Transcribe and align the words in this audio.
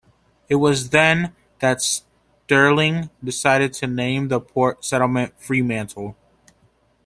It 0.49 0.55
was 0.55 0.89
then 0.89 1.35
that 1.59 1.79
Stirling 1.79 3.11
decided 3.23 3.71
to 3.73 3.85
name 3.85 4.29
the 4.29 4.39
port 4.39 4.83
settlement 4.83 5.39
"Fremantle". 5.39 6.17